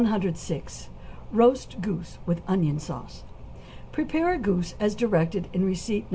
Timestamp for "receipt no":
5.63-6.09